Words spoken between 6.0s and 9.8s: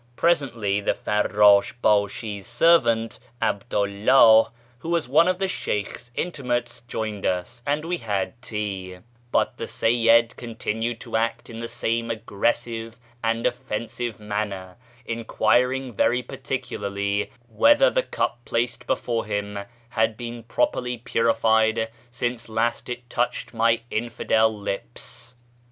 intimates, joined us, and we had tea; but the